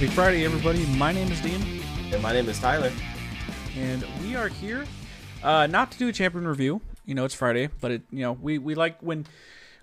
[0.00, 0.86] Happy Friday, everybody.
[0.96, 1.60] My name is Dean,
[2.10, 2.90] And my name is Tyler.
[3.76, 4.86] and we are here
[5.42, 6.80] uh, not to do a champion review.
[7.04, 9.26] You know, it's Friday, but it you know we, we like when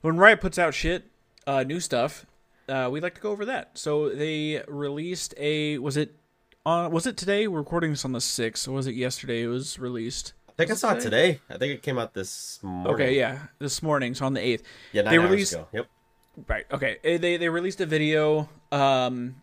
[0.01, 1.05] when Riot puts out shit,
[1.45, 2.25] uh, new stuff.
[2.67, 3.77] Uh, we like to go over that.
[3.77, 6.15] So they released a was it
[6.65, 7.47] uh, was it today?
[7.47, 9.43] We're recording this on the sixth, or was it yesterday?
[9.43, 10.33] It was released.
[10.49, 11.41] I think I Was it saw it today.
[11.47, 12.91] I think it came out this morning.
[12.95, 14.63] Okay, yeah, this morning, so on the eighth.
[14.93, 15.67] Yeah, nine They hours released- ago.
[15.73, 15.87] Yep.
[16.47, 16.65] Right.
[16.71, 16.97] Okay.
[17.03, 19.37] They they released a video um,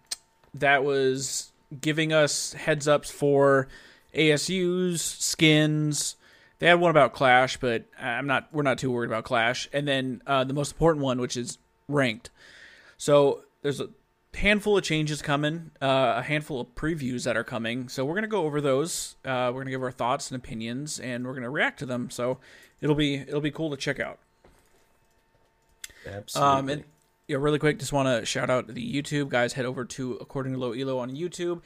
[0.54, 3.68] that was giving us heads ups for
[4.14, 6.16] ASU's skins.
[6.60, 8.48] They had one about Clash, but I'm not.
[8.52, 9.68] We're not too worried about Clash.
[9.72, 12.30] And then uh, the most important one, which is ranked.
[12.96, 13.88] So there's a
[14.34, 17.88] handful of changes coming, uh, a handful of previews that are coming.
[17.88, 19.16] So we're gonna go over those.
[19.24, 22.10] Uh, we're gonna give our thoughts and opinions, and we're gonna react to them.
[22.10, 22.38] So
[22.80, 24.18] it'll be it'll be cool to check out.
[26.06, 26.58] Absolutely.
[26.58, 26.84] Um, and
[27.26, 29.54] yeah, really quick, just want to shout out the YouTube guys.
[29.54, 31.62] Head over to According to Low Elo on YouTube.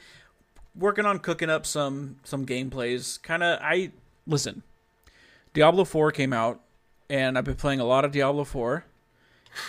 [0.75, 3.21] Working on cooking up some some gameplays.
[3.21, 3.91] Kind of, I
[4.25, 4.63] listen.
[5.53, 6.61] Diablo Four came out,
[7.09, 8.85] and I've been playing a lot of Diablo Four,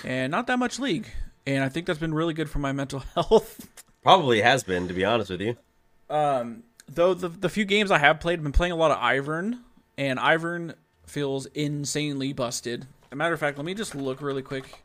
[0.05, 1.09] and not that much League.
[1.47, 3.83] And I think that's been really good for my mental health.
[4.03, 5.57] Probably has been, to be honest with you.
[6.09, 8.99] Um, though the the few games I have played, I've been playing a lot of
[8.99, 9.59] Ivern,
[9.99, 10.75] and Ivern
[11.05, 12.83] feels insanely busted.
[12.83, 14.85] As a matter of fact, let me just look really quick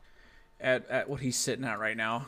[0.60, 2.26] at at what he's sitting at right now.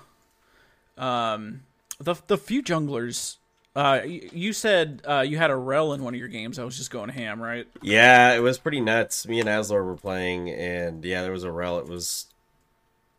[0.96, 1.62] Um,
[1.98, 3.36] the the few junglers.
[3.76, 6.58] Uh, you said uh, you had a Rell in one of your games.
[6.58, 7.66] I was just going ham, right?
[7.80, 9.28] Yeah, it was pretty nuts.
[9.28, 11.78] Me and Aslor were playing, and yeah, there was a Rell.
[11.78, 12.26] It was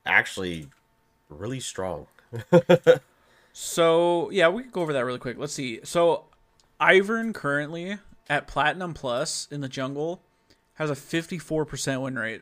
[0.05, 0.67] actually
[1.29, 2.07] really strong.
[3.61, 5.37] So yeah, we could go over that really quick.
[5.37, 5.81] Let's see.
[5.83, 6.23] So
[6.79, 7.97] Ivern currently
[8.29, 10.21] at Platinum Plus in the jungle
[10.75, 12.41] has a fifty four percent win rate.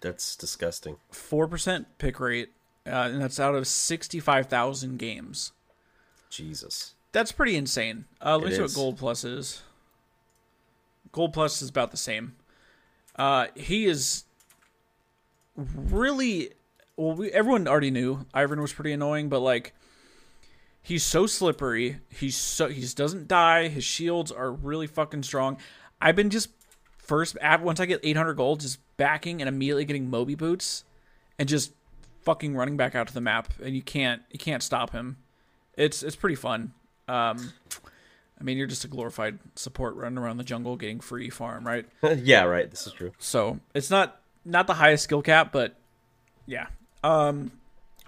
[0.00, 0.96] That's disgusting.
[1.10, 2.50] four percent pick rate,
[2.86, 5.52] uh, and that's out of sixty-five thousand games.
[6.30, 6.94] Jesus.
[7.12, 8.04] That's pretty insane.
[8.24, 9.62] Uh, let me see what Gold Plus is.
[11.10, 12.36] Gold Plus is about the same.
[13.16, 14.24] Uh, he is
[15.56, 16.50] really
[16.96, 17.16] well.
[17.16, 19.72] We, everyone already knew Ivern was pretty annoying, but like
[20.82, 21.98] he's so slippery.
[22.10, 23.68] He's so he doesn't die.
[23.68, 25.56] His shields are really fucking strong.
[26.00, 26.50] I've been just
[27.08, 30.84] first at once I get 800 gold, just backing and immediately getting Moby boots,
[31.38, 31.72] and just
[32.22, 35.16] fucking running back out to the map, and you can't you can't stop him.
[35.76, 36.72] It's it's pretty fun.
[37.08, 37.52] Um,
[38.40, 41.86] I mean, you're just a glorified support running around the jungle getting free farm, right?
[42.18, 42.70] yeah, right.
[42.70, 43.12] This is true.
[43.18, 45.74] So it's not not the highest skill cap, but
[46.46, 46.66] yeah.
[47.02, 47.50] Um,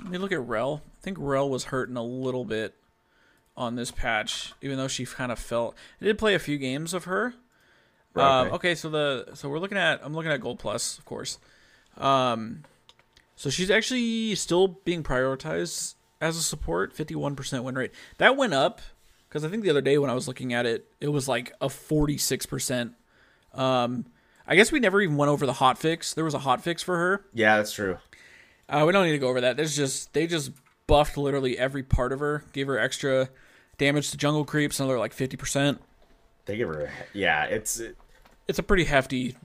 [0.01, 0.83] let me look at Rell.
[1.01, 2.75] I think Rell was hurting a little bit
[3.57, 5.75] on this patch, even though she kind of felt.
[6.01, 7.35] I did play a few games of her.
[8.15, 8.55] Right, um, okay.
[8.57, 11.39] okay, so the so we're looking at I'm looking at Gold Plus, of course.
[11.97, 12.65] Um,
[13.37, 17.93] so she's actually still being prioritized as a support, 51% win rate.
[18.19, 18.81] That went up
[19.29, 21.53] because I think the other day when I was looking at it, it was like
[21.61, 22.95] a 46%.
[23.55, 24.07] Um,
[24.47, 26.13] I guess we never even went over the hot fix.
[26.15, 27.25] There was a hot fix for her.
[27.33, 27.99] Yeah, that's true.
[28.69, 29.57] Uh, we don't need to go over that.
[29.57, 30.53] There's just they just
[30.87, 33.29] buffed literally every part of her, gave her extra
[33.79, 35.79] damage to jungle creeps, another like 50%.
[36.51, 36.87] They give her.
[36.87, 37.79] A, yeah, it's.
[37.79, 37.97] It,
[38.49, 39.37] It's a pretty hefty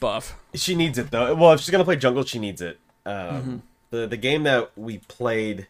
[0.00, 0.34] buff.
[0.54, 1.32] she needs it though.
[1.36, 2.80] Well, if she's gonna play jungle, she needs it.
[3.06, 3.56] Um, Mm-hmm.
[3.90, 5.68] The the game that we played,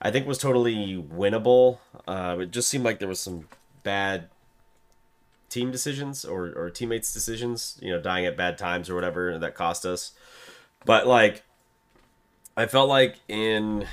[0.00, 1.78] I think, was totally winnable.
[2.08, 3.48] Uh, it just seemed like there was some
[3.82, 4.28] bad
[5.50, 7.78] team decisions or or teammates' decisions.
[7.82, 10.12] You know, dying at bad times or whatever that cost us.
[10.86, 11.44] But like,
[12.56, 13.86] I felt like in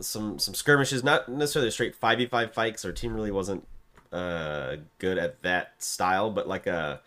[0.00, 2.82] some some skirmishes, not necessarily straight five v five fights.
[2.86, 3.66] Our team really wasn't
[4.12, 7.00] uh, good at that style, but like a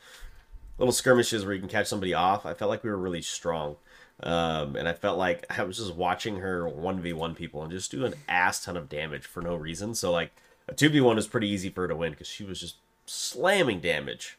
[0.77, 2.45] little skirmishes where you can catch somebody off.
[2.45, 3.75] I felt like we were really strong.
[4.21, 8.05] Um, and I felt like I was just watching her 1v1 people and just do
[8.05, 9.95] an ass ton of damage for no reason.
[9.95, 10.31] So, like,
[10.67, 14.38] a 2v1 was pretty easy for her to win because she was just slamming damage.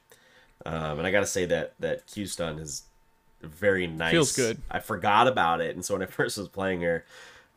[0.64, 2.84] Um, and I got to say that that Q stun is
[3.42, 4.12] very nice.
[4.12, 4.62] Feels good.
[4.70, 5.74] I forgot about it.
[5.74, 7.04] And so when I first was playing her,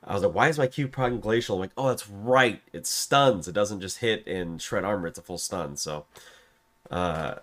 [0.08, 1.56] I was like, why is my Q proccing glacial?
[1.56, 2.62] I'm like, oh, that's right.
[2.72, 3.48] It stuns.
[3.48, 5.08] It doesn't just hit and shred armor.
[5.08, 5.76] It's a full stun.
[5.76, 6.06] So,
[6.90, 7.36] uh,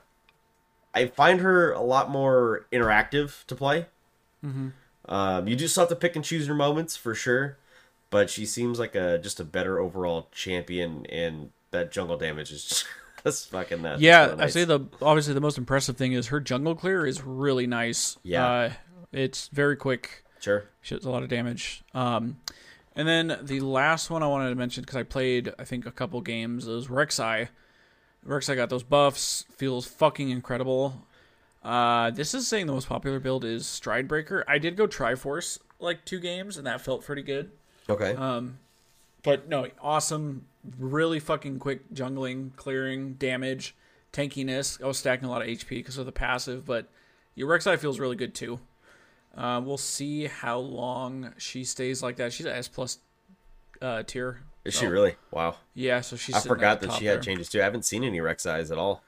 [0.94, 3.86] I find her a lot more interactive to play.
[5.06, 7.56] Um, you do still have to pick and choose your moments for sure,
[8.10, 12.64] but she seems like a just a better overall champion, and that jungle damage is
[12.68, 12.86] just
[13.22, 14.00] that's fucking nuts.
[14.02, 14.52] Yeah, So I nice.
[14.52, 18.18] say the obviously the most impressive thing is her jungle clear is really nice.
[18.22, 18.46] Yeah.
[18.46, 18.72] uh,
[19.12, 20.23] it's very quick.
[20.44, 20.64] Sure.
[20.82, 21.82] She does a lot of damage.
[21.94, 22.36] Um,
[22.94, 25.90] and then the last one I wanted to mention because I played I think a
[25.90, 27.48] couple games is Rek'Sai.
[28.26, 29.44] Rek'Sai got those buffs.
[29.56, 31.04] Feels fucking incredible.
[31.62, 34.44] Uh, this is saying the most popular build is Stridebreaker.
[34.46, 37.50] I did go Triforce like two games and that felt pretty good.
[37.88, 38.14] Okay.
[38.14, 38.58] Um,
[39.22, 40.44] But no, awesome,
[40.78, 43.74] really fucking quick jungling, clearing, damage,
[44.12, 44.82] tankiness.
[44.82, 46.88] I was stacking a lot of HP because of the passive, but
[47.34, 48.60] your Rek'Sai feels really good too.
[49.36, 52.32] Uh, we'll see how long she stays like that.
[52.32, 52.98] She's an S plus
[53.82, 54.40] uh, tier.
[54.64, 55.16] Is so- she really?
[55.30, 55.56] Wow.
[55.74, 56.34] Yeah, so she's.
[56.34, 57.22] I forgot that she had there.
[57.22, 57.60] changes too.
[57.60, 59.02] I haven't seen any Rek'Sais at all.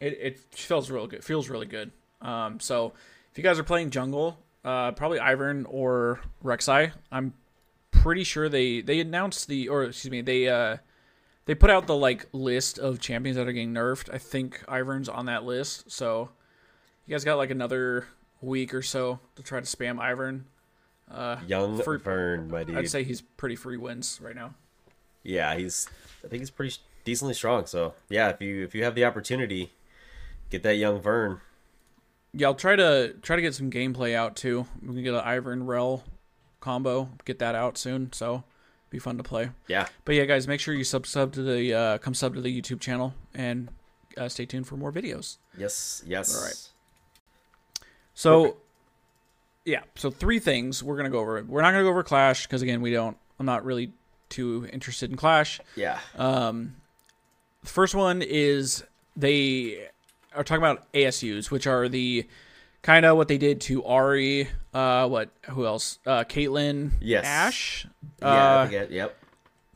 [0.00, 1.24] It it feels real good.
[1.24, 1.90] Feels really good.
[2.20, 2.92] Um, so
[3.32, 6.92] if you guys are playing jungle, uh, probably Ivern or Rek'Sai.
[7.10, 7.34] I'm
[7.90, 10.76] pretty sure they they announced the or excuse me they uh
[11.46, 14.12] they put out the like list of champions that are getting nerfed.
[14.12, 15.90] I think Ivern's on that list.
[15.90, 16.28] So
[17.06, 18.06] you guys got like another
[18.40, 20.42] week or so to try to spam Ivern.
[21.10, 22.76] Uh, Young For- Vern, my dude.
[22.76, 24.54] I'd say he's pretty free wins right now.
[25.22, 25.88] yeah, he's.
[26.24, 27.64] I think he's pretty decently strong.
[27.66, 29.72] So yeah, if you if you have the opportunity,
[30.50, 31.40] get that young Vern.
[32.34, 34.66] Yeah, I'll try to try to get some gameplay out too.
[34.82, 36.04] We can get an Ivern Rell
[36.60, 38.12] combo, get that out soon.
[38.12, 38.44] So
[38.90, 39.50] be fun to play.
[39.66, 42.40] Yeah, But yeah, guys, make sure you sub sub to the uh, come sub to
[42.42, 43.68] the YouTube channel and
[44.18, 45.38] uh, stay tuned for more videos.
[45.56, 46.36] yes, yes.
[46.36, 46.68] All right.
[48.18, 48.56] So
[49.64, 51.44] yeah, so three things we're gonna go over.
[51.46, 53.16] We're not gonna go over Clash because again, we don't.
[53.38, 53.92] I'm not really
[54.28, 55.60] too interested in Clash.
[55.76, 56.74] Yeah, Um,
[57.62, 58.82] the first one is
[59.16, 59.88] they
[60.34, 62.26] are talking about ASUs, which are the
[62.82, 64.48] kind of what they did to Ari.
[64.74, 65.30] Uh, what?
[65.50, 66.00] Who else?
[66.04, 66.90] Uh, Caitlyn.
[67.00, 67.24] Yes.
[67.24, 67.86] Ash.
[68.20, 68.26] yeah.
[68.28, 68.90] I Uh, forget.
[68.90, 69.16] Yep.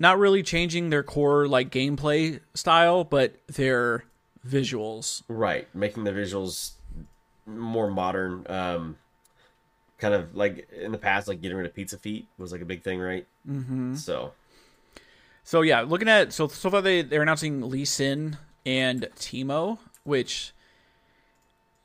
[0.01, 4.05] not really changing their core like gameplay style, but their
[4.45, 5.23] visuals.
[5.29, 6.73] Right, making the visuals
[7.47, 8.47] more modern.
[8.49, 8.97] Um,
[9.99, 12.65] kind of like in the past, like getting rid of pizza feet was like a
[12.65, 13.27] big thing, right?
[13.49, 13.95] Mm-hmm.
[13.95, 14.33] So
[15.45, 18.37] So yeah, looking at so so far they they're announcing Lee Sin
[18.67, 20.53] and Teemo, which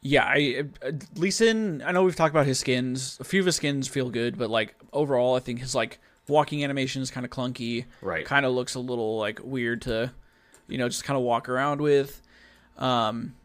[0.01, 1.83] yeah, I uh, Lee Sin.
[1.85, 3.17] I know we've talked about his skins.
[3.19, 6.63] A few of his skins feel good, but like overall, I think his like walking
[6.63, 7.85] animation is kind of clunky.
[8.01, 8.25] Right.
[8.25, 10.11] kind of looks a little like weird to,
[10.67, 12.21] you know, just kind of walk around with.
[12.77, 13.35] Um,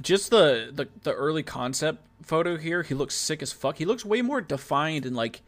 [0.00, 3.78] just the, the the early concept photo here, he looks sick as fuck.
[3.78, 5.42] He looks way more defined in like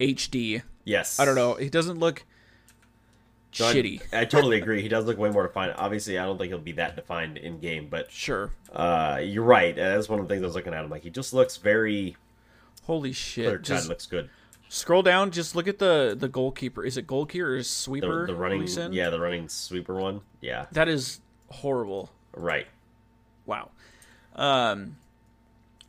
[0.00, 0.62] HD.
[0.84, 1.54] yes, I don't know.
[1.54, 2.24] He doesn't look
[3.52, 4.02] shitty.
[4.12, 4.82] I, totally agree.
[4.82, 5.74] He does look way more defined.
[5.76, 8.50] Obviously, I don't think he'll be that defined in game, but Sure.
[8.72, 9.74] uh, you're right.
[9.74, 10.84] That's one of the things I was looking at.
[10.84, 12.16] I'm like, he just looks very
[12.84, 13.62] Holy shit.
[13.62, 14.30] Just Looks good.
[14.68, 16.84] scroll down, just look at the the goalkeeper.
[16.84, 18.26] Is it goalkeeper or The, sweeper?
[18.26, 20.20] the running, yeah, the running sweeper one.
[20.40, 22.10] Yeah, That is horrible.
[22.32, 22.66] right.
[23.46, 23.70] Wow.
[24.36, 24.96] Um,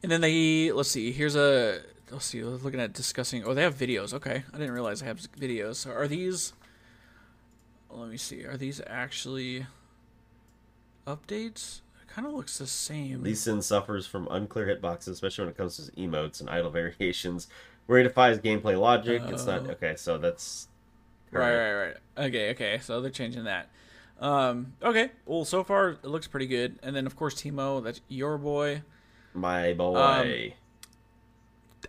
[0.02, 1.12] and then they let's see.
[1.12, 2.44] Here's a let's see.
[2.44, 3.44] Looking at discussing.
[3.46, 4.14] Oh, they have videos.
[4.14, 5.76] Okay, I didn't realize they have videos.
[5.76, 6.54] So are these?
[7.90, 8.46] Let me see.
[8.46, 9.66] Are these actually
[11.06, 11.82] updates?
[12.02, 13.24] It kind of looks the same.
[13.24, 16.70] Lee Sin suffers from unclear hitboxes, especially when it comes to his emotes and idle
[16.72, 17.48] variations,
[17.86, 19.22] where he defies gameplay logic.
[19.28, 19.72] It's not Oh.
[19.72, 19.96] okay.
[19.96, 20.68] So that's
[21.32, 22.28] Right, right, right.
[22.28, 22.80] Okay, okay.
[22.82, 23.70] So they're changing that.
[24.20, 25.12] Um, okay.
[25.26, 26.80] Well, so far it looks pretty good.
[26.82, 28.82] And then of course Teemo, that's your boy.
[29.34, 29.96] My boy.
[29.96, 30.52] Um,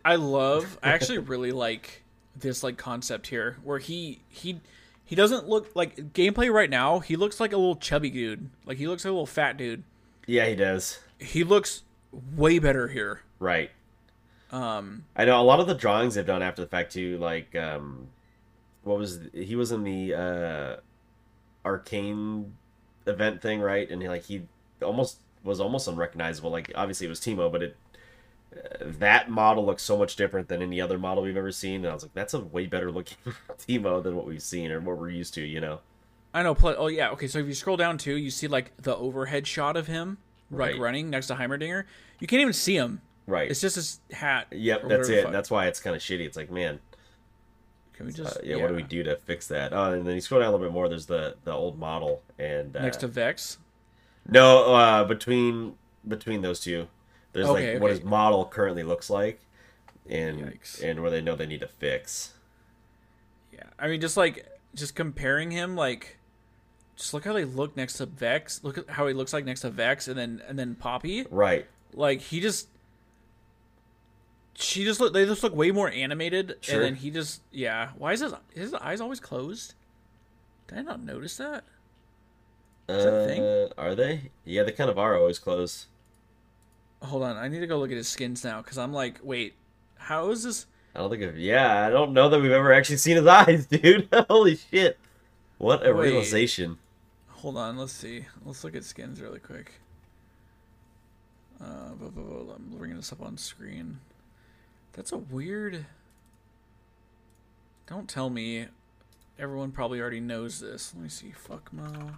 [0.05, 0.79] I love.
[0.83, 2.05] I actually really like
[2.37, 4.61] this like concept here, where he he
[5.05, 6.99] he doesn't look like gameplay right now.
[6.99, 8.51] He looks like a little chubby dude.
[8.67, 9.83] Like he looks like a little fat dude.
[10.27, 10.99] yeah, he does.
[11.19, 11.83] He looks
[12.37, 13.23] way better here.
[13.39, 13.71] Right.
[14.51, 17.19] Um, I know a lot of the drawings they've done after the fact too.
[17.19, 18.09] Like, um,
[18.83, 20.77] what was he was in the uh,
[21.65, 22.55] arcane
[23.07, 23.89] event thing, right?
[23.91, 24.43] And he like he
[24.83, 26.51] almost was almost unrecognizable.
[26.51, 27.77] Like, obviously it was Teemo, but it
[28.55, 28.59] uh,
[28.99, 31.77] that model looks so much different than any other model we've ever seen.
[31.85, 33.19] And I was like, that's a way better looking
[33.59, 35.43] Teemo than what we've seen or what we're used to.
[35.43, 35.81] You know?
[36.35, 36.55] I know.
[36.55, 37.11] Play, oh yeah.
[37.11, 37.27] Okay.
[37.29, 40.19] So if you scroll down too, you see like the overhead shot of him
[40.51, 40.81] like Right.
[40.81, 41.85] running next to Heimerdinger.
[42.21, 43.01] You can't even see him.
[43.27, 43.51] Right.
[43.51, 44.47] It's just his hat.
[44.51, 45.31] Yep, that's it.
[45.31, 46.25] That's why it's kind of shitty.
[46.27, 46.81] It's like, man,
[47.99, 49.73] Can we uh, just yeah, what do we do to fix that?
[49.73, 50.89] Oh, and then you scroll down a little bit more.
[50.89, 53.59] There's the the old model and uh, next to Vex?
[54.29, 55.75] No, uh, between
[56.07, 56.87] between those two,
[57.33, 59.41] there's Okay, like what his model currently looks like,
[60.09, 60.81] and Yikes.
[60.81, 62.35] and where they know they need to fix.
[63.53, 66.19] Yeah, I mean, just like just comparing him, like,
[66.95, 68.63] just look how they look next to Vex.
[68.63, 71.27] Look at how he looks like next to Vex, and then and then Poppy.
[71.29, 71.67] Right.
[71.93, 72.69] Like he just,
[74.59, 75.13] she just look.
[75.13, 76.77] They just look way more animated, Sure.
[76.77, 77.91] and then he just, yeah.
[77.97, 79.75] Why is his his eyes always closed?
[80.67, 81.65] Did I not notice that?
[82.89, 83.43] Is that a thing?
[83.43, 84.31] Uh, are they?
[84.45, 85.87] Yeah, they kind of are always closed.
[87.03, 89.55] Hold on, I need to go look at his skins now because I'm like, wait,
[89.97, 90.67] how is this?
[90.95, 91.39] I don't think of.
[91.39, 94.09] Yeah, I don't know that we've ever actually seen his eyes, dude.
[94.29, 94.99] Holy shit!
[95.59, 96.11] What a Wait.
[96.11, 96.79] realization.
[97.29, 98.25] Hold on, let's see.
[98.45, 99.73] Let's look at skins really quick.
[101.61, 103.99] Uh, blah, blah, blah, I'm bringing this up on screen.
[104.99, 105.87] That's a weird.
[107.87, 108.67] Don't tell me
[109.39, 110.93] everyone probably already knows this.
[110.93, 111.31] Let me see.
[111.31, 112.15] Fuck Mo.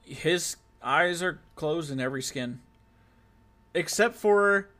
[0.00, 2.60] His eyes are closed in every skin,
[3.74, 4.70] except for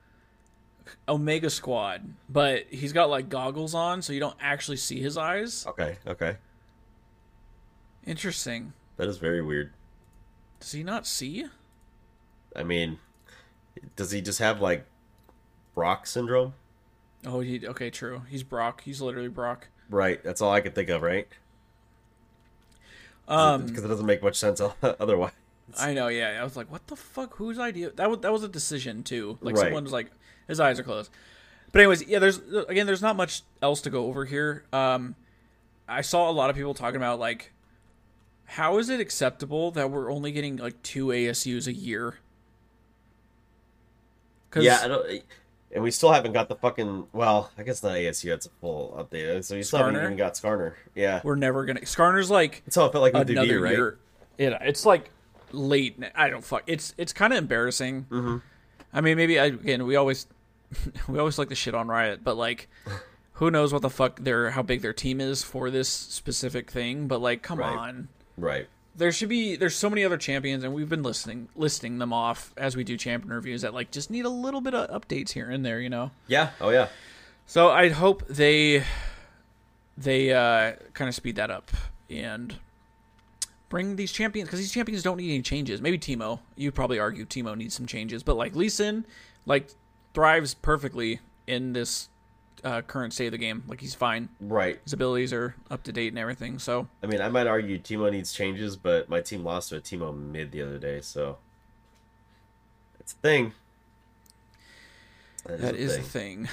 [1.07, 2.15] Omega Squad.
[2.31, 5.67] But he's got like goggles on, so you don't actually see his eyes.
[5.67, 6.39] Okay, okay.
[8.07, 8.73] Interesting.
[8.97, 9.75] That is very weird.
[10.59, 11.45] Does he not see?
[12.57, 12.99] I mean,
[13.95, 14.87] does he just have like
[15.75, 16.55] Brock syndrome?
[17.27, 17.91] Oh, he okay.
[17.91, 18.23] True.
[18.29, 18.83] He's Brock.
[18.85, 19.69] He's literally Brock.
[19.91, 20.23] Right.
[20.23, 21.03] That's all I could think of.
[21.03, 21.27] Right.
[23.27, 25.33] Um, Because it doesn't make much sense otherwise.
[25.79, 26.09] I know.
[26.09, 27.37] Yeah, I was like, what the fuck?
[27.37, 27.91] Whose idea?
[27.91, 29.39] That was that was a decision too.
[29.41, 29.65] Like Right.
[29.65, 30.11] someone was like,
[30.47, 31.11] his eyes are closed.
[31.73, 32.19] But anyways, yeah.
[32.19, 32.39] There's
[32.69, 34.65] again, there's not much else to go over here.
[34.73, 35.15] Um,
[35.89, 37.53] I saw a lot of people talking about like,
[38.45, 42.19] how is it acceptable that we're only getting like two ASUs a year?
[44.57, 45.23] Yeah, I don't.
[45.75, 47.09] And we still haven't got the fucking.
[47.13, 48.29] Well, I guess not ASU.
[48.31, 49.43] That's a full update.
[49.45, 50.75] So you still haven't even got Skarner.
[50.95, 51.21] Yeah.
[51.25, 51.81] we're never gonna.
[51.81, 53.73] Skarner's like That's how it felt like with another right?
[53.73, 53.99] year.
[54.39, 55.11] Yeah, it's like
[55.51, 55.99] late.
[56.15, 56.63] I don't fuck.
[56.69, 58.07] It's it's kind of embarrassing.
[58.09, 58.37] Mm-hmm.
[58.93, 60.29] I mean, maybe I, again we always
[61.09, 62.69] we always like the shit on Riot, but like,
[63.35, 67.09] who knows what the fuck their how big their team is for this specific thing?
[67.09, 67.77] But like, come Right.
[67.77, 68.09] on.
[68.37, 68.69] Right.
[68.97, 72.53] There should be there's so many other champions, and we've been listening listing them off
[72.57, 75.51] as we do champion reviews that like just need a little bit of updates here
[75.51, 76.11] and there, you know.
[76.27, 76.51] Yeah.
[76.61, 76.89] Oh yeah.
[77.47, 78.85] So I hope they
[79.97, 81.71] they uh, kind of speed that up
[82.09, 82.57] and
[83.69, 85.81] bring these champions because these champions don't need any changes.
[85.81, 86.41] Maybe Teemo.
[86.57, 89.05] You'd probably argue Teemo needs some changes, but like Lee Sin,
[89.47, 89.69] like
[90.15, 92.09] thrives perfectly in this
[92.65, 93.63] uh, current state of the game.
[93.69, 94.29] Like he's fine.
[94.41, 94.81] Right.
[94.85, 96.59] His abilities are up to date and everything.
[96.59, 99.81] So I mean, I might argue Teemo needs changes, but my team lost to a
[99.81, 101.39] Teemo mid the other day, so
[102.99, 103.53] it's a thing.
[105.47, 106.49] that is a thing.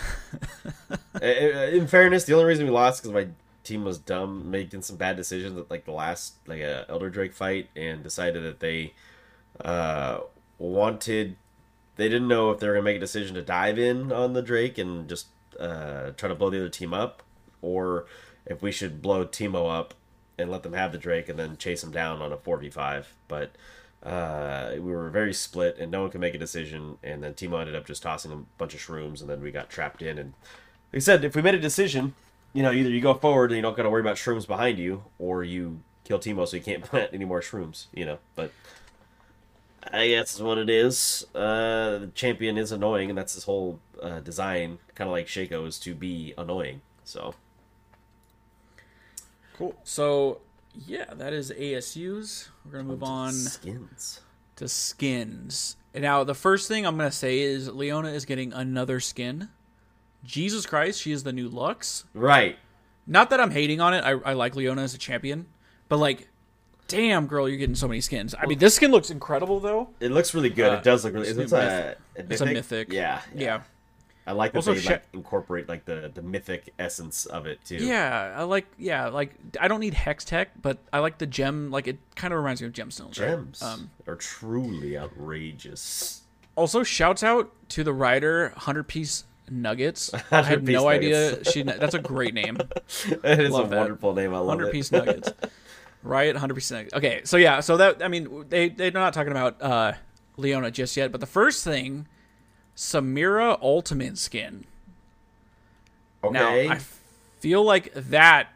[1.15, 3.27] I- I- In fairness, the only reason we lost because my
[3.63, 7.33] team was dumb, making some bad decisions at like the last like a Elder Drake
[7.33, 8.93] fight, and decided that they
[9.63, 10.19] uh,
[10.57, 11.37] wanted.
[11.97, 14.41] They didn't know if they were gonna make a decision to dive in on the
[14.41, 15.27] Drake and just
[15.61, 17.23] uh, try to blow the other team up,
[17.61, 18.05] or
[18.45, 19.93] if we should blow Teemo up
[20.37, 22.69] and let them have the Drake and then chase him down on a four v
[22.69, 23.13] five.
[23.27, 23.51] But
[24.03, 26.97] uh, we were very split, and no one could make a decision.
[27.03, 29.69] And then Teemo ended up just tossing a bunch of shrooms, and then we got
[29.69, 30.17] trapped in.
[30.17, 30.33] And
[30.91, 32.15] they said if we made a decision,
[32.53, 34.79] you know, either you go forward and you don't got to worry about shrooms behind
[34.79, 37.85] you, or you kill Teemo so you can't plant any more shrooms.
[37.93, 38.51] You know, but
[39.91, 41.25] I guess is what it is.
[41.35, 44.79] Uh, the champion is annoying, and that's his whole uh, design.
[44.95, 46.81] Kind of like Shaco is to be annoying.
[47.03, 47.33] So
[49.57, 49.75] Cool.
[49.83, 50.41] So
[50.87, 52.49] yeah, that is ASU's.
[52.65, 54.21] We're gonna move on to skins.
[54.57, 55.75] to skins.
[55.93, 59.49] And now the first thing I'm gonna say is Leona is getting another skin.
[60.23, 62.05] Jesus Christ, she is the new Lux.
[62.13, 62.57] Right.
[63.07, 64.03] Not that I'm hating on it.
[64.03, 65.47] I, I like Leona as a champion,
[65.89, 66.29] but like,
[66.87, 68.35] damn girl, you're getting so many skins.
[68.39, 69.89] I mean, this skin looks incredible though.
[69.99, 70.71] It looks really good.
[70.71, 71.27] Uh, it does look really.
[71.27, 71.97] it's It's, a a, myth-
[72.29, 72.93] a It's a mythic.
[72.93, 73.61] Yeah, yeah,
[74.27, 77.63] I like that Also, they Sha- like incorporate like the the mythic essence of it
[77.65, 77.77] too.
[77.77, 78.33] yeah.
[78.37, 81.71] I like yeah, like I don't need hex tech, but I like the gem.
[81.71, 83.19] Like it kind of reminds me of gemstones.
[83.19, 83.29] right?
[83.29, 86.21] gems Um, are truly outrageous.
[86.55, 90.11] Also, shouts out to the writer Hundred Piece Nuggets.
[90.31, 91.63] I had no idea she.
[91.63, 92.57] That's a great name.
[93.23, 93.79] it is Love a that.
[93.79, 94.33] wonderful name.
[94.33, 94.71] I love Hundred it.
[94.73, 95.31] Piece Nuggets.
[96.03, 96.93] Riot Hundred Piece Nuggets.
[96.93, 99.93] Okay, so yeah, so that I mean they they're not talking about uh,
[100.37, 102.07] Leona just yet, but the first thing,
[102.75, 104.65] Samira Ultimate skin.
[106.23, 106.33] Okay.
[106.67, 106.79] Now I
[107.39, 108.49] feel like that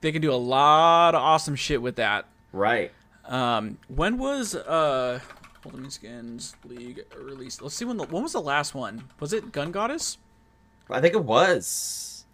[0.00, 2.26] they can do a lot of awesome shit with that.
[2.52, 2.92] right.
[3.24, 5.18] Um, when was uh
[5.64, 7.60] Ultimate Skins League released?
[7.60, 9.04] Let's see when the when was the last one?
[9.18, 10.16] Was it Gun Goddess?
[10.88, 12.24] I think it was.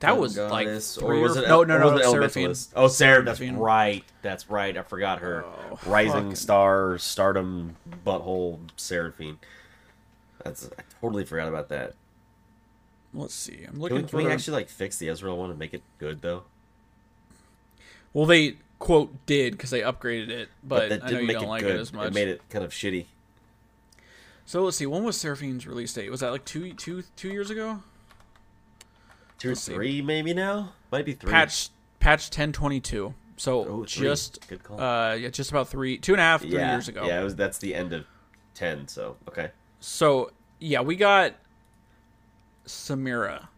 [0.00, 2.54] That was Gun like Goddess, three or was it no no no was it Seraphine.
[2.74, 3.22] Oh, Sarah.
[3.22, 3.56] That's Seraphine.
[3.56, 4.04] right.
[4.22, 4.76] That's right.
[4.76, 5.44] I forgot her.
[5.44, 9.38] Oh, Rising Star, Stardom, Butthole, Seraphine.
[10.44, 11.94] That's I totally forgot about that.
[13.14, 13.64] Let's see.
[13.66, 15.82] I'm Can looking we, can we actually like fix the Ezreal one and make it
[15.98, 16.44] good though?
[18.12, 21.44] Well, they quote did because they upgraded it, but, that I know you make don't
[21.44, 21.76] it like good.
[21.76, 22.12] it as much.
[22.12, 23.06] made it kind of shitty.
[24.44, 24.86] So let's see.
[24.86, 26.10] When was Seraphine's release date?
[26.10, 27.82] Was that like two two two years ago?
[29.38, 29.74] Two or Let's see.
[29.74, 30.72] three, maybe now.
[30.90, 31.30] Might be three.
[31.30, 31.70] Patch
[32.00, 33.14] patch ten twenty two.
[33.36, 34.04] So Oh, three.
[34.04, 34.80] just Good call.
[34.80, 37.06] uh yeah, just about three two and a half three yeah, years ago.
[37.06, 37.36] Yeah, it was.
[37.36, 38.04] That's the end of
[38.54, 38.88] ten.
[38.88, 39.50] So okay.
[39.82, 41.34] So yeah, we got
[42.66, 43.48] Samira.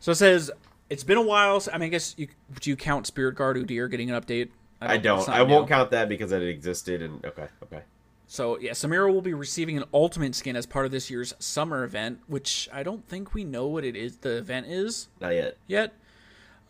[0.00, 0.50] So it says
[0.88, 1.60] it's been a while.
[1.60, 2.28] So, I mean, I guess you
[2.60, 4.48] do you count Spirit Guard Udyr getting an update?
[4.80, 5.26] I don't.
[5.26, 7.02] not I won't count that because it existed.
[7.02, 7.82] And okay, okay.
[8.26, 11.84] So yeah, Samira will be receiving an ultimate skin as part of this year's summer
[11.84, 14.16] event, which I don't think we know what it is.
[14.18, 15.56] The event is Not yet.
[15.66, 15.94] yet.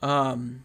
[0.03, 0.65] Um,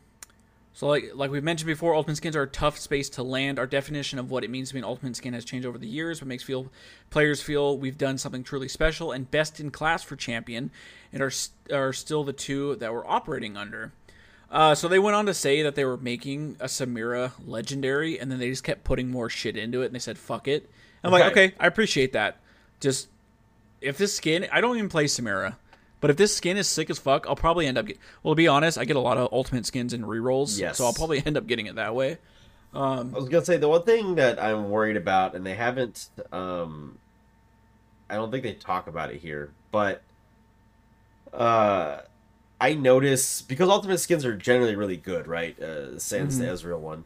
[0.82, 3.60] So like like we mentioned before, ultimate skins are a tough space to land.
[3.60, 5.86] Our definition of what it means to be an ultimate skin has changed over the
[5.86, 6.72] years, what makes feel
[7.12, 10.72] players feel we've done something truly special and best in class for champion,
[11.14, 11.32] and are
[11.72, 13.94] are still the two that we're operating under.
[14.50, 18.32] Uh, so they went on to say that they were making a Samira legendary, and
[18.32, 20.68] then they just kept putting more shit into it, and they said fuck it.
[21.04, 22.40] I'm like, okay, I appreciate that.
[22.80, 23.08] Just
[23.82, 25.58] if this skin, I don't even play Samira.
[26.02, 27.86] But if this skin is sick as fuck, I'll probably end up.
[27.86, 30.78] Get, well, to be honest, I get a lot of ultimate skins and rerolls, Yes.
[30.78, 32.18] so I'll probably end up getting it that way.
[32.74, 36.08] I was gonna say the one thing that I'm worried about, and they haven't.
[36.32, 36.98] Um,
[38.10, 40.02] I don't think they talk about it here, but
[41.34, 42.00] uh,
[42.60, 45.60] I notice because ultimate skins are generally really good, right?
[45.62, 47.04] Uh, sans the Ezreal one,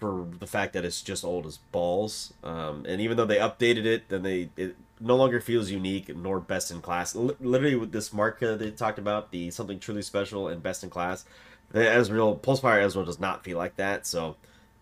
[0.00, 2.32] for the fact that it's just old as balls.
[2.44, 6.40] Um, and even though they updated it, then they it no longer feels unique nor
[6.40, 7.14] best in class.
[7.14, 10.90] Li- literally with this mark they talked about, the something truly special and best in
[10.90, 11.24] class.
[11.70, 14.06] The Ezreal Pulsefire Ezreal does not feel like that.
[14.06, 14.36] So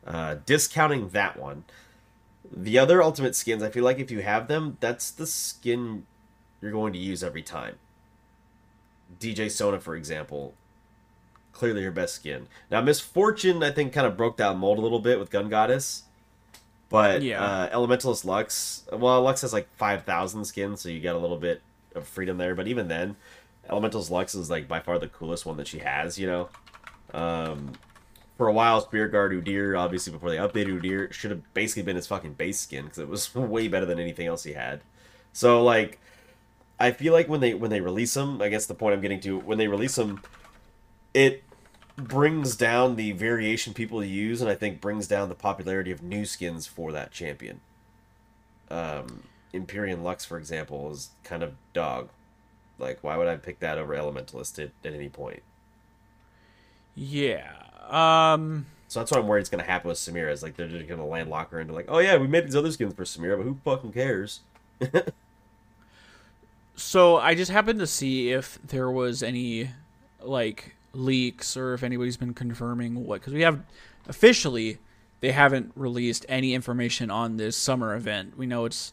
[0.07, 1.65] uh, discounting that one,
[2.51, 6.07] the other ultimate skins, I feel like if you have them, that's the skin
[6.61, 7.77] you're going to use every time.
[9.21, 10.55] DJ Sona, for example,
[11.53, 12.47] clearly her best skin.
[12.71, 15.49] Now, Miss Fortune, I think, kind of broke that mold a little bit with Gun
[15.49, 16.05] Goddess.
[16.89, 17.43] But Yeah.
[17.43, 21.63] uh, Elementalist Lux, well, Lux has like 5,000 skins, so you get a little bit
[21.95, 22.55] of freedom there.
[22.55, 23.17] But even then,
[23.69, 26.49] Elementalist Lux is like by far the coolest one that she has, you know?
[27.13, 27.73] Um,
[28.37, 31.97] for a while, Spirit Guard Udyr, obviously before they updated Udyr, should have basically been
[31.97, 34.81] his fucking base skin because it was way better than anything else he had.
[35.33, 35.99] So like,
[36.79, 39.21] I feel like when they when they release him, I guess the point I'm getting
[39.21, 40.21] to when they release him,
[41.15, 41.43] it
[41.97, 46.25] brings down the variation people use, and I think brings down the popularity of new
[46.25, 47.61] skins for that champion.
[48.71, 49.25] Um,
[49.55, 52.09] Empyrean Lux, for example, is kind of dog.
[52.79, 55.43] Like, why would I pick that over Elementalist at, at any point?
[56.95, 57.53] Yeah.
[57.89, 58.67] Um.
[58.89, 60.31] So that's what I'm worried is going to happen with Samira.
[60.31, 62.57] Is like they're just going to landlock her into like, oh yeah, we made these
[62.57, 64.41] other skins for Samira, but who fucking cares?
[66.77, 69.71] So I just happened to see if there was any
[70.21, 73.61] like leaks or if anybody's been confirming what because we have
[74.09, 74.79] officially
[75.21, 78.37] they haven't released any information on this summer event.
[78.37, 78.93] We know it's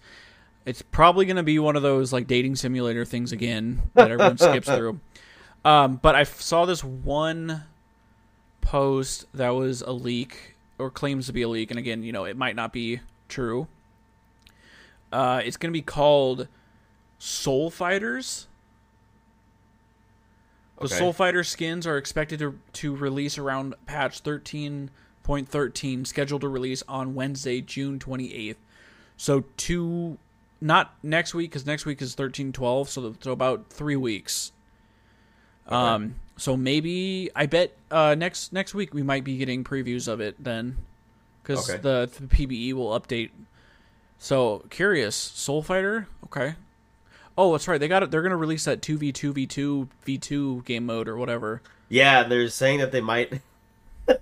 [0.65, 4.37] it's probably going to be one of those like dating simulator things again that everyone
[4.37, 4.99] skips through.
[5.65, 7.63] Um, but I f- saw this one
[8.61, 12.25] post that was a leak or claims to be a leak, and again, you know,
[12.25, 13.67] it might not be true.
[15.11, 16.47] Uh, it's going to be called
[17.19, 18.47] Soul Fighters.
[20.79, 20.95] The Okay.
[20.95, 27.15] Soul Fighter skins are expected to, to release around patch 13.13, scheduled to release on
[27.15, 28.55] Wednesday, June 28th.
[29.15, 30.17] So, two,
[30.59, 34.51] not next week, because next week is 13.12, so, so about three weeks.
[35.67, 40.19] Um, so maybe, I bet uh, next next week we might be getting previews of
[40.19, 40.77] it then,
[41.41, 41.79] because Okay.
[41.81, 43.29] the, the PBE will update.
[44.17, 45.15] So, curious.
[45.15, 46.07] Soul Fighter?
[46.25, 46.55] Okay.
[47.37, 47.79] Oh, that's right.
[47.79, 48.11] They got it.
[48.11, 51.61] They're gonna release that two v two v two v two game mode or whatever.
[51.89, 53.41] Yeah, they're saying that they might.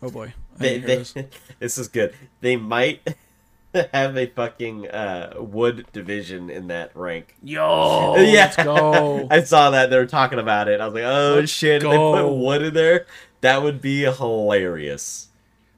[0.00, 1.14] Oh boy, They, they, this.
[1.58, 2.14] this is good.
[2.40, 3.16] They might
[3.92, 7.34] have a fucking uh, wood division in that rank.
[7.42, 9.26] Yo, yeah, let's go.
[9.28, 10.80] I saw that they were talking about it.
[10.80, 11.82] I was like, oh Let's shit!
[11.82, 13.06] They put wood in there,
[13.40, 15.28] that would be hilarious.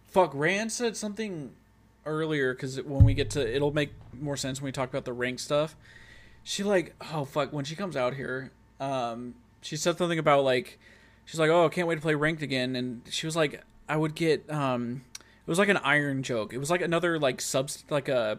[0.07, 1.53] Fuck, Rand said something
[2.05, 5.13] earlier because when we get to, it'll make more sense when we talk about the
[5.13, 5.77] rank stuff.
[6.43, 8.51] She like, oh fuck, when she comes out here,
[8.81, 10.79] um, she said something about like,
[11.25, 13.97] she's like, oh, I can't wait to play ranked again, and she was like, I
[13.97, 16.53] would get, um, it was like an iron joke.
[16.53, 18.39] It was like another like subs, like a,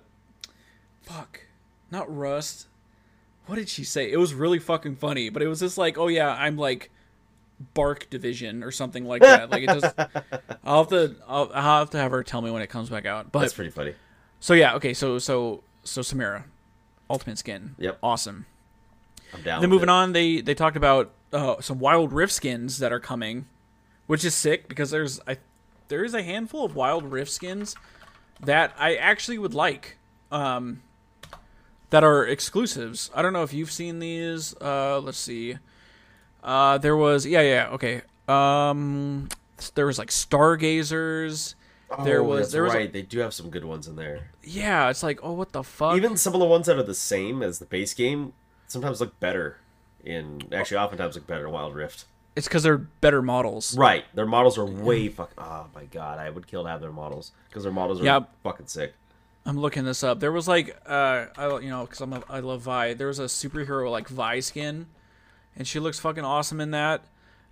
[1.02, 1.42] fuck,
[1.90, 2.68] not rust.
[3.48, 4.12] What did she say?
[4.12, 6.90] It was really fucking funny, but it was just like, oh yeah, I'm like
[7.74, 9.50] bark division or something like that.
[9.50, 9.94] Like it just,
[10.64, 13.06] I'll have to, I'll, I'll have to have her tell me when it comes back
[13.06, 13.32] out.
[13.32, 13.94] But That's pretty funny.
[14.40, 16.44] so yeah, okay, so so so Samira,
[17.12, 17.98] ultimate skin, Yep.
[18.02, 18.46] awesome.
[19.34, 19.62] I'm down.
[19.62, 19.92] Then moving it.
[19.92, 23.46] on, they they talked about uh, some Wild Rift skins that are coming,
[24.08, 25.38] which is sick because there's I
[25.88, 27.76] there is a handful of Wild Rift skins
[28.42, 29.98] that I actually would like.
[30.32, 30.82] Um,
[31.92, 33.12] that are exclusives.
[33.14, 34.56] I don't know if you've seen these.
[34.62, 35.58] Uh, let's see.
[36.44, 38.02] Uh, there was yeah yeah okay.
[38.28, 39.28] Um,
[39.76, 41.56] there was like Stargazers.
[42.04, 42.94] There Oh, was that's there was a- right.
[42.94, 44.30] they do have some good ones in there.
[44.44, 44.90] yeah.
[44.90, 45.96] It's like oh what the fuck.
[45.98, 48.34] Even some of the ones that are the same as the base game
[48.68, 49.58] sometimes look better
[50.04, 50.42] in.
[50.52, 52.06] Actually, oftentimes look better in Wild Rift.
[52.36, 53.78] it's because they're better models.
[53.78, 55.32] Right, their models are way fuck.
[55.38, 58.20] Oh my god, I would kill to have their models because their models are Yeah.
[58.44, 58.94] fucking sick.
[59.46, 60.20] I'm looking this up.
[60.20, 62.94] There was like, uh, I you know, because I'm a, I love Vi.
[62.94, 64.86] There was a superhero like Vi skin,
[65.56, 67.04] and she looks fucking awesome in that.